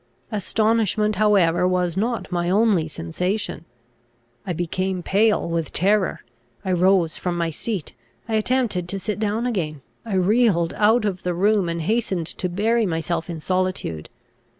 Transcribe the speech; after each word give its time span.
Astonishment 0.31 1.17
however 1.17 1.67
was 1.67 1.95
not 1.95 2.31
my 2.31 2.49
only 2.49 2.87
sensation. 2.87 3.65
I 4.47 4.51
became 4.53 5.03
pale 5.03 5.47
with 5.47 5.71
terror; 5.71 6.21
I 6.65 6.71
rose 6.71 7.17
from 7.17 7.37
my 7.37 7.51
seat; 7.51 7.93
I 8.27 8.33
attempted 8.33 8.89
to 8.89 8.97
sit 8.97 9.19
down 9.19 9.45
again; 9.45 9.81
I 10.03 10.15
reeled 10.15 10.73
out 10.73 11.05
of 11.05 11.21
the 11.21 11.35
room, 11.35 11.69
and 11.69 11.83
hastened 11.83 12.25
to 12.25 12.49
bury 12.49 12.87
myself 12.87 13.29
in 13.29 13.39
solitude. 13.39 14.09